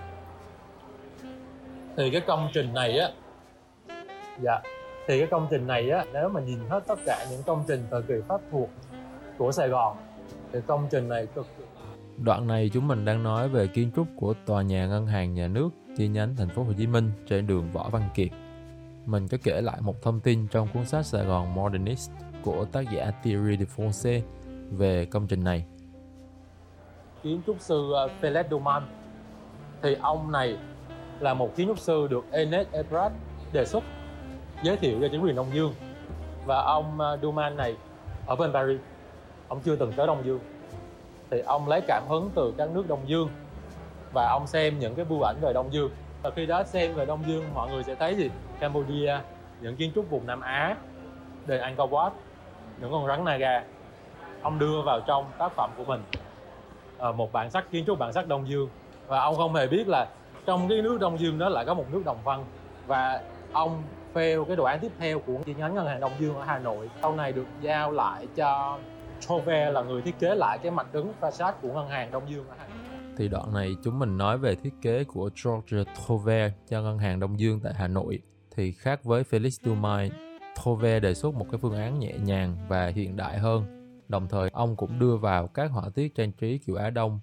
Thì 1.97 2.11
cái 2.11 2.21
công 2.21 2.49
trình 2.55 2.75
này 2.75 2.99
á 2.99 3.09
dạ 4.43 4.61
thì 5.07 5.19
cái 5.19 5.29
công 5.31 5.47
trình 5.51 5.67
này 5.67 5.91
á, 5.91 6.05
nếu 6.13 6.29
mà 6.29 6.41
nhìn 6.41 6.59
hết 6.69 6.81
tất 6.87 6.99
cả 7.07 7.27
những 7.31 7.43
công 7.43 7.65
trình 7.69 7.87
thời 7.91 8.03
kỳ 8.03 8.15
pháp 8.29 8.41
thuộc 8.53 8.71
của 9.39 9.53
Sài 9.53 9.69
Gòn, 9.69 9.97
thì 10.53 10.59
công 10.67 10.89
trình 10.91 11.09
này 11.09 11.27
cực 11.27 11.47
kỳ 11.59 11.65
Đoạn 12.17 12.47
này 12.47 12.71
chúng 12.73 12.89
mình 12.89 13.05
đang 13.05 13.23
nói 13.23 13.49
về 13.49 13.67
kiến 13.67 13.91
trúc 13.97 14.07
của 14.17 14.35
tòa 14.47 14.63
nhà 14.63 14.87
ngân 14.87 15.07
hàng 15.07 15.35
nhà 15.35 15.47
nước 15.47 15.71
chi 15.97 16.09
nhánh 16.09 16.37
thành 16.37 16.49
phố 16.49 16.63
Hồ 16.63 16.73
Chí 16.79 16.87
Minh 16.87 17.13
trên 17.29 17.47
đường 17.47 17.71
Võ 17.73 17.89
Văn 17.89 18.03
Kiệt. 18.15 18.29
Mình 19.11 19.29
có 19.29 19.39
kể 19.43 19.61
lại 19.61 19.77
một 19.81 20.03
thông 20.03 20.21
tin 20.21 20.47
trong 20.49 20.69
cuốn 20.75 20.85
sách 20.85 21.07
Sài 21.07 21.25
Gòn 21.25 21.55
Modernist 21.55 22.11
của 22.43 22.65
tác 22.73 22.85
giả 22.91 23.11
Thierry 23.23 23.57
de 23.57 23.65
Fonse 23.77 24.21
về 24.71 25.07
công 25.07 25.27
trình 25.27 25.45
này. 25.45 25.65
kiến 27.23 27.41
trúc 27.47 27.57
sư 27.61 27.93
ờ, 27.93 28.09
Felix 28.21 28.45
Duman 28.51 28.83
thì 29.83 29.97
ông 30.01 30.33
này 30.33 30.57
là 31.21 31.35
một 31.35 31.57
kiến 31.57 31.67
trúc 31.69 31.79
sư 31.79 32.07
được 32.11 32.25
enes 32.33 32.67
Ebrard 32.73 33.15
đề 33.53 33.65
xuất 33.65 33.85
giới 34.63 34.77
thiệu 34.77 34.99
cho 35.01 35.09
chính 35.13 35.23
quyền 35.23 35.37
Đông 35.37 35.55
Dương. 35.55 35.75
Và 36.47 36.63
ông 36.63 37.01
ờ, 37.01 37.19
Duman 37.23 37.57
này 37.57 37.77
ở 38.27 38.37
bên 38.37 38.53
Paris. 38.53 38.81
Ông 39.49 39.61
chưa 39.65 39.77
từng 39.77 39.93
tới 39.97 40.07
Đông 40.07 40.25
Dương. 40.25 40.41
Thì 41.31 41.41
ông 41.41 41.69
lấy 41.69 41.81
cảm 41.89 42.03
hứng 42.09 42.31
từ 42.35 42.55
các 42.59 42.71
nước 42.71 42.89
Đông 42.89 43.09
Dương 43.09 43.29
và 44.15 44.29
ông 44.31 44.47
xem 44.47 44.79
những 44.79 44.95
cái 44.95 45.05
bưu 45.05 45.23
ảnh 45.23 45.37
về 45.41 45.53
Đông 45.53 45.73
Dương. 45.73 45.91
Và 46.23 46.31
khi 46.31 46.47
đó 46.47 46.65
xem 46.65 46.95
về 46.95 47.07
Đông 47.07 47.25
Dương 47.27 47.45
mọi 47.55 47.71
người 47.71 47.83
sẽ 47.85 47.95
thấy 47.95 48.15
gì? 48.15 48.31
Cambodia, 48.61 49.19
những 49.61 49.77
kiến 49.77 49.93
trúc 49.95 50.11
vùng 50.11 50.27
Nam 50.27 50.41
Á 50.41 50.77
đền 51.47 51.61
Angkor 51.61 51.91
Wat 51.91 52.11
những 52.81 52.93
con 52.93 53.07
rắn 53.07 53.25
Naga. 53.25 53.65
Ông 54.43 54.59
đưa 54.59 54.83
vào 54.83 55.01
trong 55.07 55.25
tác 55.39 55.53
phẩm 55.57 55.71
của 55.77 55.85
mình 55.85 56.03
ờ, 56.99 57.13
một 57.13 57.33
bản 57.33 57.51
sắc, 57.51 57.71
kiến 57.71 57.85
trúc 57.87 57.99
bản 57.99 58.13
sắc 58.13 58.29
Đông 58.29 58.49
Dương. 58.49 58.69
Và 59.07 59.21
ông 59.21 59.37
không 59.37 59.55
hề 59.55 59.67
biết 59.67 59.89
là 59.89 60.07
trong 60.47 60.69
cái 60.69 60.83
nước 60.83 60.99
Đông 61.01 61.19
Dương 61.19 61.39
đó 61.39 61.49
lại 61.49 61.65
có 61.65 61.75
một 61.75 61.85
nước 61.93 62.03
Đồng 62.05 62.19
Văn. 62.25 62.45
Và 62.87 63.23
ông 63.53 63.83
fail 64.15 64.45
cái 64.45 64.57
đồ 64.57 64.65
án 64.65 64.81
tiếp 64.81 64.93
theo 64.99 65.19
của 65.19 65.35
chi 65.45 65.55
nhánh 65.55 65.75
ngân 65.75 65.87
hàng 65.87 66.01
Đông 66.01 66.13
Dương 66.19 66.37
ở 66.37 66.45
Hà 66.45 66.59
Nội. 66.59 66.91
Sau 67.03 67.17
này 67.17 67.33
được 67.33 67.47
giao 67.61 67.93
lại 67.93 68.27
cho 68.37 68.79
Chauvet 69.21 69.73
là 69.73 69.83
người 69.83 70.03
thiết 70.03 70.19
kế 70.19 70.35
lại 70.35 70.59
cái 70.63 70.71
mặt 70.71 70.87
đứng 70.93 71.13
facade 71.21 71.53
của 71.63 71.73
ngân 71.73 71.89
hàng 71.89 72.11
Đông 72.11 72.31
Dương 72.31 72.49
ở 72.49 72.55
Hà 72.59 72.67
Nội. 72.67 73.15
Thì 73.17 73.29
đoạn 73.29 73.55
này 73.55 73.77
chúng 73.85 73.99
mình 73.99 74.19
nói 74.19 74.39
về 74.39 74.55
thiết 74.55 74.75
kế 74.83 75.05
của 75.05 75.31
George 75.45 75.93
Trover 76.07 76.53
cho 76.69 76.83
ngân 76.83 76.99
hàng 76.99 77.21
Đông 77.21 77.41
Dương 77.41 77.61
tại 77.61 77.73
Hà 77.77 77.89
Nội. 77.89 78.21
Thì 78.57 78.73
khác 78.73 79.05
với 79.05 79.23
Felix 79.23 79.51
Dumay, 79.65 80.11
Thove 80.57 81.01
đề 81.01 81.15
xuất 81.15 81.35
một 81.35 81.47
cái 81.51 81.59
phương 81.63 81.75
án 81.77 81.99
nhẹ 81.99 82.13
nhàng 82.25 82.57
và 82.69 82.87
hiện 82.87 83.17
đại 83.17 83.39
hơn. 83.39 83.65
Đồng 84.09 84.29
thời 84.29 84.51
ông 84.53 84.77
cũng 84.77 84.99
đưa 84.99 85.17
vào 85.17 85.47
các 85.47 85.71
họa 85.71 85.85
tiết 85.95 86.15
trang 86.15 86.33
trí 86.33 86.59
kiểu 86.59 86.77
Á 86.77 86.91
Đông 86.91 87.21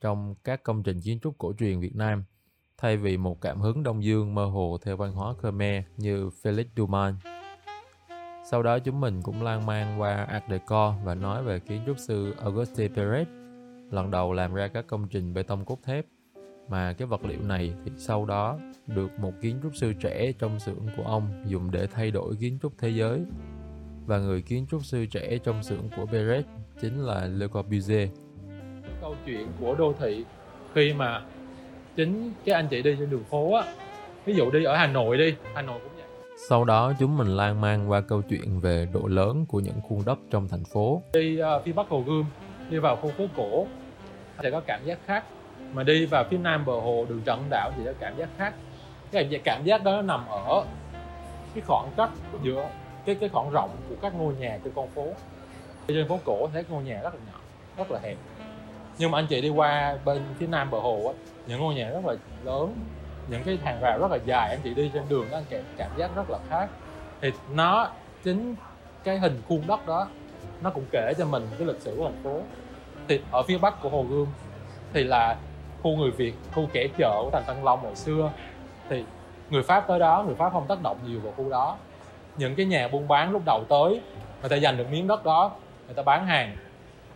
trong 0.00 0.34
các 0.44 0.62
công 0.62 0.82
trình 0.82 1.00
kiến 1.00 1.18
trúc 1.22 1.38
cổ 1.38 1.52
truyền 1.58 1.80
Việt 1.80 1.96
Nam 1.96 2.24
thay 2.78 2.96
vì 2.96 3.16
một 3.16 3.40
cảm 3.40 3.60
hứng 3.60 3.82
Đông 3.82 4.04
Dương 4.04 4.34
mơ 4.34 4.46
hồ 4.46 4.78
theo 4.84 4.96
văn 4.96 5.12
hóa 5.12 5.34
Khmer 5.34 5.84
như 5.96 6.30
Felix 6.42 6.64
Dumas. 6.76 7.14
Sau 8.50 8.62
đó 8.62 8.78
chúng 8.78 9.00
mình 9.00 9.22
cũng 9.22 9.42
lan 9.42 9.66
man 9.66 10.00
qua 10.00 10.24
Art 10.24 10.44
Deco 10.50 10.94
và 11.04 11.14
nói 11.14 11.42
về 11.42 11.60
kiến 11.60 11.82
trúc 11.86 11.98
sư 11.98 12.34
Auguste 12.38 12.88
Perret 12.88 13.28
lần 13.90 14.10
đầu 14.10 14.32
làm 14.32 14.54
ra 14.54 14.68
các 14.68 14.86
công 14.86 15.08
trình 15.08 15.34
bê 15.34 15.42
tông 15.42 15.64
cốt 15.64 15.78
thép 15.82 16.06
mà 16.68 16.92
cái 16.92 17.08
vật 17.08 17.24
liệu 17.24 17.42
này 17.42 17.72
thì 17.84 17.90
sau 17.96 18.24
đó 18.24 18.58
được 18.86 19.18
một 19.18 19.32
kiến 19.42 19.60
trúc 19.62 19.76
sư 19.76 19.92
trẻ 20.00 20.32
trong 20.38 20.60
xưởng 20.60 20.86
của 20.96 21.02
ông 21.02 21.42
dùng 21.46 21.70
để 21.70 21.86
thay 21.86 22.10
đổi 22.10 22.34
kiến 22.40 22.58
trúc 22.62 22.72
thế 22.78 22.88
giới. 22.88 23.20
Và 24.06 24.18
người 24.18 24.42
kiến 24.42 24.66
trúc 24.70 24.84
sư 24.84 25.06
trẻ 25.06 25.38
trong 25.44 25.62
xưởng 25.62 25.88
của 25.96 26.06
Perret 26.06 26.44
chính 26.80 27.00
là 27.00 27.26
Le 27.26 27.46
Corbusier. 27.46 28.08
câu 29.00 29.16
chuyện 29.26 29.46
của 29.60 29.74
đô 29.74 29.94
thị 30.00 30.24
khi 30.74 30.92
mà 30.92 31.22
chính 31.96 32.32
cái 32.44 32.54
anh 32.54 32.68
chị 32.68 32.82
đi 32.82 32.96
trên 32.98 33.10
đường 33.10 33.24
phố 33.24 33.54
á 33.54 33.64
ví 34.24 34.34
dụ 34.34 34.50
đi 34.50 34.64
ở 34.64 34.76
Hà 34.76 34.86
Nội 34.86 35.18
đi 35.18 35.34
Hà 35.54 35.62
Nội 35.62 35.80
cũng 35.82 35.92
vậy. 35.96 36.06
Sau 36.48 36.64
đó 36.64 36.92
chúng 36.98 37.16
mình 37.16 37.28
lan 37.28 37.60
man 37.60 37.90
qua 37.90 38.00
câu 38.00 38.22
chuyện 38.22 38.60
về 38.60 38.88
độ 38.92 39.06
lớn 39.06 39.46
của 39.48 39.60
những 39.60 39.80
khuôn 39.88 40.02
đất 40.06 40.18
trong 40.30 40.48
thành 40.48 40.64
phố. 40.64 41.02
Đi 41.12 41.40
uh, 41.42 41.64
phía 41.64 41.72
bắc 41.72 41.88
hồ 41.88 42.02
gươm 42.06 42.24
đi 42.70 42.78
vào 42.78 42.96
khu 42.96 43.10
phố 43.10 43.26
cổ 43.36 43.66
sẽ 44.42 44.50
có 44.50 44.60
cảm 44.66 44.80
giác 44.84 44.98
khác 45.06 45.24
mà 45.72 45.82
đi 45.82 46.06
vào 46.06 46.24
phía 46.30 46.38
nam 46.38 46.64
bờ 46.64 46.72
hồ 46.72 47.06
đường 47.08 47.22
trần 47.24 47.44
đảo 47.50 47.68
đạo 47.68 47.72
thì 47.76 47.84
nó 47.84 47.92
cảm 48.00 48.16
giác 48.16 48.28
khác. 48.38 48.54
Cái 49.10 49.40
cảm 49.44 49.64
giác, 49.64 49.84
đó 49.84 49.92
nó 49.92 50.02
nằm 50.02 50.26
ở 50.28 50.64
cái 51.54 51.62
khoảng 51.66 51.90
cách 51.96 52.10
giữa 52.42 52.68
cái 53.04 53.14
cái 53.14 53.28
khoảng 53.28 53.50
rộng 53.50 53.76
của 53.88 53.94
các 54.02 54.14
ngôi 54.14 54.34
nhà 54.34 54.58
trên 54.64 54.72
con 54.76 54.88
phố. 54.88 55.06
Trên 55.88 56.08
phố 56.08 56.18
cổ 56.24 56.48
thấy 56.52 56.64
ngôi 56.68 56.82
nhà 56.82 57.00
rất 57.02 57.14
là 57.14 57.20
nhỏ 57.26 57.38
rất 57.76 57.90
là 57.90 58.00
hẹp. 58.02 58.16
Nhưng 58.98 59.10
mà 59.10 59.18
anh 59.18 59.26
chị 59.26 59.40
đi 59.40 59.48
qua 59.48 59.96
bên 60.04 60.22
phía 60.38 60.46
nam 60.46 60.70
bờ 60.70 60.78
hồ 60.78 61.02
á 61.06 61.12
những 61.46 61.60
ngôi 61.60 61.74
nhà 61.74 61.90
rất 61.90 62.06
là 62.06 62.14
lớn 62.44 62.74
những 63.28 63.42
cái 63.44 63.58
hàng 63.64 63.78
rào 63.80 63.98
rất 63.98 64.10
là 64.10 64.18
dài 64.26 64.50
anh 64.50 64.60
chị 64.64 64.74
đi 64.74 64.90
trên 64.94 65.02
đường 65.08 65.26
đó 65.30 65.36
anh 65.36 65.44
cảm, 65.50 65.62
cảm 65.76 65.90
giác 65.96 66.10
rất 66.16 66.30
là 66.30 66.38
khác. 66.50 66.68
Thì 67.20 67.32
nó 67.54 67.90
chính 68.24 68.54
cái 69.04 69.18
hình 69.18 69.42
khuôn 69.48 69.66
đất 69.66 69.86
đó 69.86 70.08
nó 70.62 70.70
cũng 70.70 70.84
kể 70.92 71.12
cho 71.18 71.26
mình 71.26 71.46
cái 71.58 71.66
lịch 71.66 71.80
sử 71.80 71.94
của 71.98 72.04
thành 72.04 72.22
phố. 72.24 72.40
Thì 73.08 73.20
ở 73.30 73.42
phía 73.42 73.58
bắc 73.58 73.82
của 73.82 73.88
hồ 73.88 74.06
gươm 74.10 74.26
thì 74.92 75.04
là 75.04 75.36
khu 75.82 75.96
người 75.96 76.10
việt 76.10 76.34
khu 76.54 76.68
kẻ 76.72 76.88
chợ 76.98 77.20
của 77.22 77.30
thành 77.32 77.44
tân 77.46 77.56
long 77.62 77.80
hồi 77.80 77.94
xưa. 77.94 78.30
Thì 78.88 79.04
người 79.50 79.62
pháp 79.62 79.84
tới 79.88 79.98
đó, 79.98 80.24
người 80.26 80.34
pháp 80.34 80.52
không 80.52 80.66
tác 80.66 80.82
động 80.82 80.96
nhiều 81.06 81.20
vào 81.20 81.32
khu 81.36 81.50
đó. 81.50 81.76
Những 82.36 82.54
cái 82.54 82.66
nhà 82.66 82.88
buôn 82.88 83.08
bán 83.08 83.32
lúc 83.32 83.42
đầu 83.46 83.64
tới, 83.68 84.00
người 84.40 84.48
ta 84.48 84.56
giành 84.56 84.76
được 84.76 84.86
miếng 84.90 85.06
đất 85.06 85.24
đó, 85.24 85.50
người 85.86 85.94
ta 85.94 86.02
bán 86.02 86.26
hàng. 86.26 86.56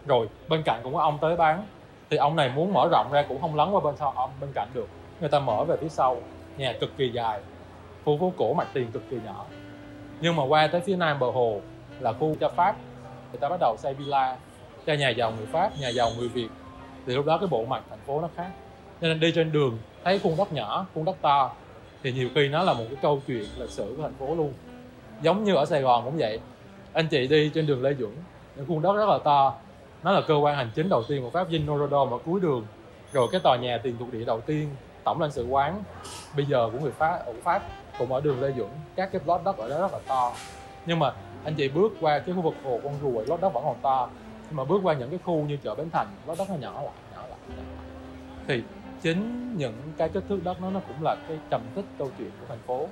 Rồi, 0.07 0.29
bên 0.49 0.63
cạnh 0.65 0.81
cũng 0.83 0.95
có 0.95 1.01
ông 1.01 1.19
tới 1.21 1.37
bán. 1.37 1.67
Thì 2.11 2.17
ông 2.17 2.37
này 2.37 2.49
muốn 2.55 2.73
mở 2.73 2.89
rộng 2.91 3.09
ra 3.13 3.25
cũng 3.29 3.41
không 3.41 3.55
lấn 3.55 3.71
qua 3.71 3.81
bên 3.81 3.97
sau 3.97 4.13
ông, 4.17 4.31
bên 4.41 4.51
cạnh 4.55 4.69
được. 4.75 4.89
Người 5.21 5.29
ta 5.29 5.39
mở 5.39 5.65
về 5.65 5.77
phía 5.81 5.89
sau, 5.89 6.17
nhà 6.57 6.73
cực 6.81 6.97
kỳ 6.97 7.09
dài 7.09 7.41
khu 8.05 8.19
phố 8.19 8.33
cổ 8.37 8.55
mặt 8.55 8.69
tiền 8.73 8.93
cực 8.93 9.11
kỳ 9.11 9.17
nhỏ. 9.25 9.45
Nhưng 10.21 10.37
mà 10.37 10.43
qua 10.45 10.67
tới 10.67 10.81
phía 10.81 10.97
nam 10.97 11.19
bờ 11.19 11.31
hồ 11.31 11.61
là 12.01 12.13
khu 12.13 12.35
cho 12.41 12.49
pháp. 12.49 12.77
Người 13.33 13.39
ta 13.41 13.49
bắt 13.49 13.57
đầu 13.61 13.77
xây 13.79 13.95
villa 13.95 14.37
cho 14.87 14.93
nhà 14.93 15.09
giàu 15.09 15.33
người 15.37 15.47
pháp, 15.47 15.71
nhà 15.81 15.89
giàu 15.89 16.11
người 16.19 16.29
việt 16.29 16.49
thì 17.07 17.15
lúc 17.15 17.27
đó 17.27 17.39
cái 17.39 17.49
bộ 17.49 17.65
mặt 17.65 17.83
thành 17.91 17.99
phố 18.07 18.21
nó 18.21 18.29
khác. 18.37 18.51
Cho 19.01 19.09
nên 19.09 19.21
đi 19.21 19.33
trên 19.35 19.53
đường, 19.53 19.79
thấy 20.05 20.19
khuôn 20.19 20.37
đất 20.37 20.53
nhỏ, 20.53 20.87
khuôn 20.95 21.05
đất 21.05 21.17
to, 21.21 21.51
thì 22.03 22.13
nhiều 22.13 22.29
khi 22.35 22.49
nó 22.49 22.63
là 22.63 22.73
một 22.73 22.85
cái 22.89 22.97
câu 23.03 23.23
chuyện 23.27 23.45
lịch 23.59 23.71
sử 23.71 23.95
của 23.97 24.03
thành 24.03 24.15
phố 24.15 24.35
luôn. 24.35 24.53
Giống 25.23 25.45
như 25.45 25.55
ở 25.55 25.65
sài 25.65 25.83
gòn 25.83 26.05
cũng 26.05 26.19
vậy. 26.19 26.41
Anh 26.93 27.07
chị 27.07 27.27
đi 27.27 27.51
trên 27.55 27.67
đường 27.67 27.83
lê 27.83 27.95
duẩn, 27.95 28.13
những 28.57 28.67
khuôn 28.69 28.83
đất 28.83 28.97
rất 28.97 29.09
là 29.09 29.19
to. 29.25 29.55
Nó 30.03 30.13
là 30.13 30.21
cơ 30.29 30.35
quan 30.35 30.57
hành 30.57 30.71
chính 30.75 30.89
đầu 30.89 31.03
tiên 31.09 31.23
của 31.23 31.31
pháp 31.31 31.49
dinh 31.51 31.67
norodom 31.67 32.11
ở 32.11 32.19
cuối 32.25 32.41
đường. 32.41 32.67
Rồi 33.13 33.29
cái 33.33 33.41
tòa 33.41 33.57
nhà 33.57 33.79
tiền 33.83 33.97
thuộc 33.99 34.13
địa 34.13 34.25
đầu 34.25 34.41
tiên, 34.41 34.69
tổng 35.05 35.21
lãnh 35.21 35.31
sự 35.31 35.47
quán, 35.47 35.83
bây 36.37 36.47
giờ 36.47 36.71
của 36.73 36.79
người 36.79 36.93
pháp 36.93 37.27
ở 37.27 37.33
pháp, 37.43 37.63
cũng 37.99 38.13
ở 38.13 38.21
đường 38.21 38.43
lê 38.43 38.53
duẩn. 38.57 38.71
Các 38.97 39.13
cái 39.13 39.21
plot 39.25 39.41
đất 39.45 39.57
ở 39.57 39.69
đó 39.69 39.79
rất 39.79 39.93
là 39.93 39.99
to. 40.07 40.33
Nhưng 40.87 40.99
mà 40.99 41.13
anh 41.45 41.55
chị 41.55 41.69
bước 41.69 41.93
qua 42.01 42.19
cái 42.19 42.35
khu 42.35 42.41
vực 42.41 42.55
hồ 42.65 42.81
con 42.85 42.95
rùa 43.03 43.25
lót 43.27 43.41
đất 43.41 43.49
vẫn 43.53 43.65
còn 43.65 43.77
to 43.83 44.09
nhưng 44.53 44.57
mà 44.57 44.65
bước 44.65 44.81
qua 44.83 44.95
những 44.95 45.11
cái 45.11 45.19
khu 45.25 45.45
như 45.47 45.57
chợ 45.57 45.75
bến 45.75 45.91
thành 45.93 46.07
nó 46.27 46.35
nhỏ 46.35 46.83
lại 46.83 46.93
nhỏ 47.15 47.27
lại, 47.27 47.39
nhỏ 47.49 47.57
lại. 47.57 47.67
thì 48.47 48.63
chính 49.03 49.55
những 49.57 49.93
cái 49.97 50.09
kích 50.09 50.25
thước 50.29 50.41
đất 50.45 50.61
nó 50.61 50.71
nó 50.71 50.81
cũng 50.89 51.03
là 51.03 51.17
cái 51.29 51.39
trầm 51.51 51.61
tích 51.75 51.85
câu 51.99 52.11
chuyện 52.19 52.31
của 52.41 52.47
thành 52.49 52.59
phố 52.67 52.89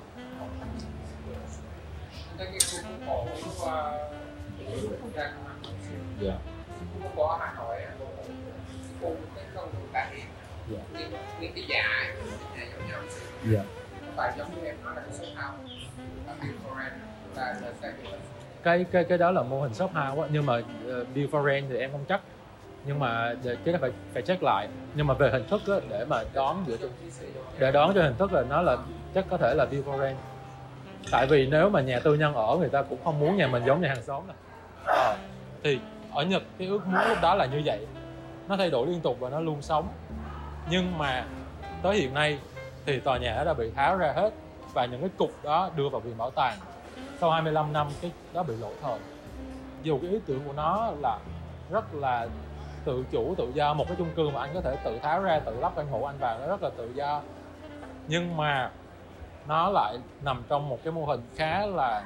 dạ 6.21 6.39
cổ 7.17 7.27
ở 7.27 7.37
Hà 7.41 7.55
Nội 7.55 7.83
khu 9.01 9.17
cái 9.35 9.45
con 9.55 9.69
đường 9.73 9.89
Tạ 9.93 10.11
Hiền 10.15 10.27
Dạ. 10.71 10.79
những 11.41 11.53
cái 11.55 11.65
nhà 11.69 12.15
giống 12.73 12.89
nhau 12.91 13.01
dạ 13.51 13.65
có 14.07 14.13
phải 14.17 14.33
giống 14.39 14.55
như 14.55 14.67
em 14.67 14.77
nói 14.85 14.95
là 14.97 15.03
cái 15.03 15.13
số 15.19 15.25
là 15.35 16.91
là 17.37 17.55
là 17.63 17.73
sẽ 17.83 17.93
cái 18.63 18.85
cái 18.93 19.05
cái 19.05 19.19
đó 19.19 19.31
là 19.31 19.43
mô 19.43 19.61
hình 19.61 19.75
shop 19.75 19.91
house 19.95 20.23
á. 20.23 20.29
Nhưng 20.33 20.47
mà 20.47 20.57
uh, 20.57 21.07
build 21.15 21.31
for 21.31 21.47
rent 21.47 21.65
thì 21.71 21.77
em 21.77 21.93
không 21.93 22.05
chắc. 22.09 22.21
Nhưng 22.87 22.99
mà 22.99 23.35
để- 23.45 23.57
cái 23.65 23.73
đó 23.73 23.79
phải 23.83 23.91
phải 24.13 24.23
check 24.23 24.43
lại. 24.43 24.69
Nhưng 24.95 25.07
mà 25.07 25.15
về 25.15 25.31
hình 25.31 25.47
thức 25.49 25.61
á, 25.69 25.75
để 25.89 26.05
mà 26.05 26.23
đón 26.35 26.65
giữa 26.67 26.77
để 27.59 27.73
đón 27.73 27.93
cho 27.95 28.03
hình 28.03 28.17
thức 28.19 28.33
là 28.33 28.43
nó 28.49 28.63
là 28.63 28.77
chắc 29.15 29.25
có 29.31 29.37
thể 29.37 29.55
là 29.55 29.67
before 29.71 30.01
rent 30.01 30.17
tại 31.11 31.27
vì 31.27 31.47
nếu 31.47 31.69
mà 31.71 31.81
nhà 31.81 32.01
tư 32.01 32.15
nhân 32.15 32.35
ở 32.35 32.57
người 32.57 32.69
ta 32.69 32.83
cũng 32.83 32.99
không 33.05 33.21
muốn 33.21 33.37
nhà 33.37 33.47
mình 33.47 33.63
giống 33.67 33.81
nhà 33.81 33.89
hàng 33.89 34.03
xóm 34.03 34.23
này 34.27 34.37
ờ, 34.85 35.17
thì 35.63 35.79
ở 36.13 36.23
Nhật 36.25 36.43
cái 36.59 36.69
ước 36.69 36.87
muốn 36.87 37.01
lúc 37.09 37.19
đó 37.23 37.35
là 37.35 37.47
như 37.47 37.63
vậy. 37.65 37.87
Nó 38.49 38.57
thay 38.57 38.71
đổi 38.71 38.87
liên 38.87 39.01
tục 39.01 39.17
và 39.21 39.31
nó 39.31 39.41
luôn 39.41 39.63
sống. 39.63 39.89
Nhưng 40.71 40.99
mà 40.99 41.25
tới 41.83 41.97
hiện 41.97 42.15
nay 42.15 42.39
thì 42.87 43.01
tòa 43.01 43.19
nhà 43.19 43.45
đã 43.45 43.55
bị 43.55 43.71
tháo 43.77 43.97
ra 43.97 44.13
hết 44.17 44.31
và 44.75 44.87
những 44.87 45.01
cái 45.01 45.11
cục 45.17 45.45
đó 45.45 45.71
đưa 45.77 45.89
vào 45.89 46.01
viện 46.01 46.19
bảo 46.19 46.31
tàng 46.31 46.57
sau 47.21 47.31
25 47.31 47.73
năm 47.73 47.87
cái 48.01 48.13
đó 48.33 48.43
bị 48.43 48.55
lỗi 48.61 48.75
thời. 48.83 48.99
Dù 49.83 49.99
cái 50.03 50.11
ý 50.11 50.19
tưởng 50.27 50.41
của 50.47 50.53
nó 50.53 50.93
là 51.03 51.19
rất 51.71 51.95
là 51.95 52.29
tự 52.85 53.05
chủ 53.11 53.35
tự 53.39 53.53
do 53.55 53.75
một 53.75 53.85
cái 53.89 53.97
chung 53.97 54.11
cư 54.17 54.31
mà 54.31 54.41
anh 54.41 54.51
có 54.55 54.61
thể 54.61 54.77
tự 54.85 54.99
tháo 54.99 55.23
ra 55.23 55.41
tự 55.41 55.61
lắp 55.61 55.73
căn 55.77 55.87
hộ 55.91 56.03
anh 56.03 56.19
vào 56.19 56.39
nó 56.39 56.47
rất 56.47 56.63
là 56.63 56.71
tự 56.77 56.93
do. 56.95 57.23
Nhưng 58.09 58.37
mà 58.37 58.71
nó 59.49 59.71
lại 59.71 59.99
nằm 60.25 60.43
trong 60.49 60.69
một 60.69 60.79
cái 60.85 60.93
mô 60.93 61.05
hình 61.05 61.21
khá 61.37 61.67
là 61.67 62.05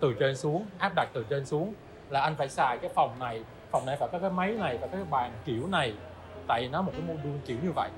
từ 0.00 0.14
trên 0.20 0.36
xuống 0.36 0.66
áp 0.78 0.92
đặt 0.96 1.08
từ 1.12 1.24
trên 1.30 1.46
xuống 1.46 1.74
là 2.10 2.20
anh 2.20 2.36
phải 2.36 2.48
xài 2.48 2.78
cái 2.78 2.90
phòng 2.94 3.18
này 3.18 3.44
phòng 3.70 3.86
này 3.86 3.96
phải 4.00 4.08
có 4.12 4.18
cái 4.18 4.30
máy 4.30 4.52
này 4.52 4.78
và 4.80 4.86
cái 4.86 5.00
bàn 5.10 5.32
kiểu 5.44 5.66
này. 5.66 5.94
Tại 6.46 6.68
nó 6.72 6.82
một 6.82 6.92
cái 6.92 7.02
mô 7.08 7.14
đun 7.24 7.38
kiểu 7.46 7.56
như 7.62 7.72
vậy. 7.72 7.90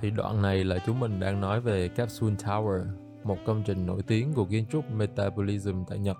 Thì 0.00 0.10
đoạn 0.10 0.42
này 0.42 0.64
là 0.64 0.76
chúng 0.86 1.00
mình 1.00 1.20
đang 1.20 1.40
nói 1.40 1.60
về 1.60 1.88
Capsule 1.88 2.34
Tower, 2.34 2.86
một 3.26 3.38
công 3.46 3.62
trình 3.66 3.86
nổi 3.86 4.02
tiếng 4.06 4.34
của 4.34 4.44
kiến 4.44 4.66
trúc 4.72 4.90
Metabolism 4.90 5.84
tại 5.88 5.98
Nhật. 5.98 6.16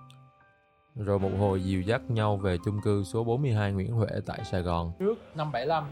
Rồi 0.94 1.18
một 1.18 1.30
hồi 1.38 1.62
dìu 1.62 1.82
dắt 1.82 2.02
nhau 2.08 2.36
về 2.36 2.56
chung 2.64 2.80
cư 2.84 3.04
số 3.04 3.25
42 3.25 3.72
Nguyễn 3.72 3.92
Huệ 3.92 4.08
tại 4.26 4.40
Sài 4.44 4.62
Gòn. 4.62 4.92
trước 4.98 5.36
năm 5.36 5.52
75 5.52 5.84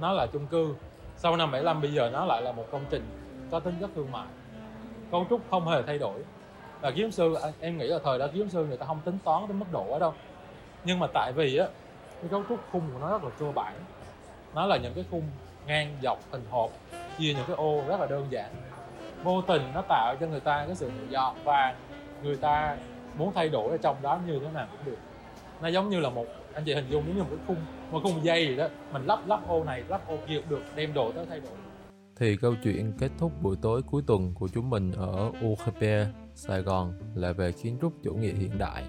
nó 0.00 0.12
là 0.12 0.26
chung 0.26 0.46
cư. 0.46 0.74
Sau 1.16 1.36
năm 1.36 1.50
75 1.50 1.80
bây 1.80 1.92
giờ 1.92 2.10
nó 2.12 2.24
lại 2.24 2.42
là 2.42 2.52
một 2.52 2.64
công 2.70 2.84
trình 2.90 3.02
có 3.50 3.60
tính 3.60 3.74
chất 3.80 3.90
thương 3.94 4.12
mại. 4.12 4.26
Cấu 5.10 5.26
trúc 5.30 5.40
không 5.50 5.68
hề 5.68 5.82
thay 5.82 5.98
đổi. 5.98 6.20
Và 6.80 6.90
kiến 6.90 7.12
sư 7.12 7.36
em 7.60 7.78
nghĩ 7.78 7.86
là 7.86 7.98
thời 8.04 8.18
đó 8.18 8.26
kiến 8.34 8.50
sư 8.50 8.66
người 8.66 8.76
ta 8.76 8.86
không 8.86 9.00
tính 9.04 9.18
toán 9.24 9.48
đến 9.48 9.58
mức 9.58 9.66
độ 9.72 9.92
ở 9.92 9.98
đâu. 9.98 10.14
Nhưng 10.84 10.98
mà 10.98 11.06
tại 11.14 11.32
vì 11.32 11.56
á, 11.56 11.66
cái 12.20 12.28
cấu 12.30 12.42
trúc 12.48 12.60
khung 12.72 12.82
của 12.92 12.98
nó 13.00 13.10
rất 13.10 13.24
là 13.24 13.30
cơ 13.38 13.52
bản. 13.54 13.74
Nó 14.54 14.66
là 14.66 14.76
những 14.76 14.94
cái 14.94 15.04
khung 15.10 15.22
ngang 15.66 15.96
dọc, 16.02 16.18
hình 16.30 16.44
hộp, 16.50 16.70
chia 17.18 17.34
những 17.34 17.44
cái 17.46 17.56
ô 17.56 17.82
rất 17.88 18.00
là 18.00 18.06
đơn 18.06 18.26
giản 18.30 18.50
vô 19.24 19.42
tình 19.42 19.62
nó 19.74 19.82
tạo 19.88 20.16
cho 20.20 20.26
người 20.26 20.40
ta 20.40 20.64
cái 20.66 20.74
sự 20.74 20.90
tự 20.98 21.06
do 21.10 21.34
và 21.44 21.74
người 22.22 22.36
ta 22.36 22.76
muốn 23.18 23.32
thay 23.34 23.48
đổi 23.48 23.70
ở 23.70 23.76
trong 23.76 23.96
đó 24.02 24.20
như 24.26 24.38
thế 24.38 24.52
nào 24.54 24.66
cũng 24.70 24.80
được. 24.86 24.98
Nó 25.62 25.68
giống 25.68 25.90
như 25.90 26.00
là 26.00 26.10
một 26.10 26.26
anh 26.54 26.64
chị 26.64 26.74
hình 26.74 26.86
dung 26.90 27.04
giống 27.06 27.16
như 27.16 27.22
một 27.22 27.28
cái 27.30 27.38
khung 27.46 27.56
một 27.90 28.00
khung 28.02 28.24
dây 28.24 28.46
gì 28.46 28.56
đó. 28.56 28.68
Mình 28.92 29.06
lắp 29.06 29.18
lắp 29.26 29.48
ô 29.48 29.64
này 29.64 29.84
lắp 29.88 30.08
ô 30.08 30.16
kia 30.28 30.40
cũng 30.40 30.50
được 30.50 30.62
đem 30.76 30.94
đồ 30.94 31.12
tới 31.12 31.26
thay 31.28 31.40
đổi. 31.40 31.52
Thì 32.16 32.36
câu 32.36 32.54
chuyện 32.64 32.92
kết 32.98 33.10
thúc 33.18 33.32
buổi 33.42 33.56
tối 33.62 33.82
cuối 33.82 34.02
tuần 34.06 34.34
của 34.34 34.48
chúng 34.48 34.70
mình 34.70 34.92
ở 34.92 35.32
UKP, 35.46 35.82
Sài 36.34 36.62
Gòn 36.62 36.92
là 37.14 37.32
về 37.32 37.52
kiến 37.52 37.78
trúc 37.80 37.92
chủ 38.02 38.14
nghĩa 38.14 38.32
hiện 38.32 38.58
đại. 38.58 38.84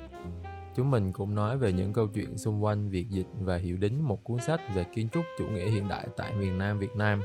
Chúng 0.75 0.91
mình 0.91 1.11
cũng 1.11 1.35
nói 1.35 1.57
về 1.57 1.73
những 1.73 1.93
câu 1.93 2.07
chuyện 2.07 2.37
xung 2.37 2.63
quanh 2.63 2.89
việc 2.89 3.09
dịch 3.09 3.27
và 3.39 3.55
hiểu 3.55 3.77
đính 3.77 4.07
một 4.07 4.23
cuốn 4.23 4.39
sách 4.39 4.61
về 4.75 4.85
kiến 4.95 5.09
trúc 5.09 5.23
chủ 5.37 5.47
nghĩa 5.47 5.69
hiện 5.69 5.87
đại 5.87 6.07
tại 6.17 6.33
miền 6.33 6.57
Nam 6.57 6.79
Việt 6.79 6.95
Nam 6.95 7.21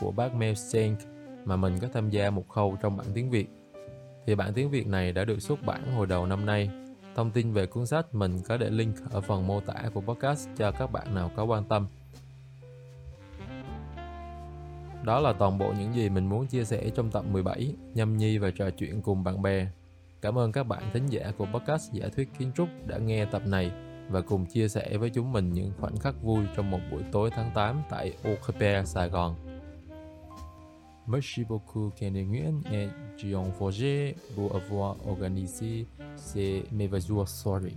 của 0.00 0.10
bác 0.10 0.34
Mel 0.34 0.54
Senk 0.54 0.98
mà 1.46 1.56
mình 1.56 1.78
có 1.82 1.88
tham 1.92 2.10
gia 2.10 2.30
một 2.30 2.48
khâu 2.48 2.76
trong 2.82 2.96
bản 2.96 3.06
tiếng 3.14 3.30
Việt. 3.30 3.48
Thì 4.26 4.34
bản 4.34 4.52
tiếng 4.54 4.70
Việt 4.70 4.86
này 4.86 5.12
đã 5.12 5.24
được 5.24 5.42
xuất 5.42 5.62
bản 5.62 5.92
hồi 5.92 6.06
đầu 6.06 6.26
năm 6.26 6.46
nay. 6.46 6.70
Thông 7.14 7.30
tin 7.30 7.52
về 7.52 7.66
cuốn 7.66 7.86
sách 7.86 8.14
mình 8.14 8.38
có 8.48 8.56
để 8.56 8.70
link 8.70 8.96
ở 9.10 9.20
phần 9.20 9.46
mô 9.46 9.60
tả 9.60 9.74
của 9.94 10.00
podcast 10.00 10.48
cho 10.56 10.70
các 10.70 10.92
bạn 10.92 11.14
nào 11.14 11.30
có 11.36 11.44
quan 11.44 11.64
tâm. 11.64 11.86
Đó 15.04 15.20
là 15.20 15.32
toàn 15.32 15.58
bộ 15.58 15.72
những 15.78 15.94
gì 15.94 16.08
mình 16.08 16.28
muốn 16.28 16.46
chia 16.46 16.64
sẻ 16.64 16.90
trong 16.94 17.10
tập 17.10 17.24
17, 17.30 17.74
nhâm 17.94 18.16
nhi 18.16 18.38
và 18.38 18.50
trò 18.50 18.70
chuyện 18.70 19.02
cùng 19.02 19.24
bạn 19.24 19.42
bè. 19.42 19.66
Cảm 20.22 20.38
ơn 20.38 20.52
các 20.52 20.62
bạn 20.62 20.90
thính 20.92 21.06
giả 21.06 21.32
của 21.38 21.46
podcast 21.46 21.92
giả 21.92 22.08
thuyết 22.16 22.30
kiến 22.38 22.52
trúc 22.56 22.68
đã 22.86 22.98
nghe 22.98 23.24
tập 23.24 23.42
này 23.46 23.70
và 24.08 24.20
cùng 24.20 24.46
chia 24.46 24.68
sẻ 24.68 24.96
với 24.96 25.10
chúng 25.10 25.32
mình 25.32 25.52
những 25.52 25.72
khoảnh 25.80 25.96
khắc 25.96 26.22
vui 26.22 26.44
trong 26.56 26.70
một 26.70 26.80
buổi 26.90 27.02
tối 27.12 27.30
tháng 27.30 27.50
8 27.54 27.82
tại 27.90 28.12
OKP 28.24 28.86
Sài 28.86 29.08
Gòn. 29.08 29.55
Merci 31.08 31.44
beaucoup 31.44 31.92
Kenny 31.94 32.24
Nguyen 32.24 32.62
et 32.72 32.88
Jean 33.16 33.44
Forger 33.52 34.16
pour 34.34 34.56
avoir 34.56 34.96
organisé 35.06 35.86
ces 36.16 36.64
merveilleuses 36.72 37.28
soirées. 37.28 37.76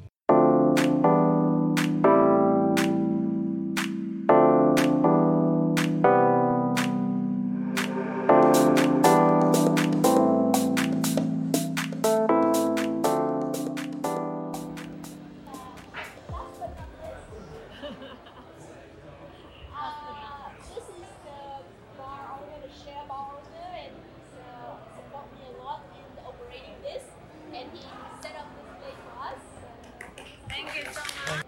Thank 30.59 30.75
you 30.75 30.91
so 30.91 30.99
much. 30.99 31.45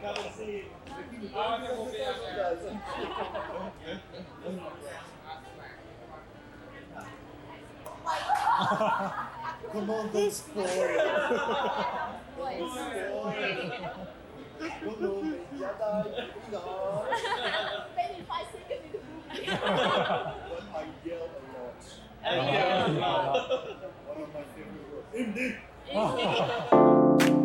Come 0.00 0.16
and 0.16 0.34
see. 0.34 0.64
Come 9.72 9.90
on, 9.90 10.10
don't. 10.12 10.44
Five 18.28 18.46
seconds 18.52 18.96
I 20.74 20.86
yell 21.04 21.28
a 21.28 21.42
lot. 21.54 21.80
Indeed. 25.14 25.56
Indeed. 25.92 27.32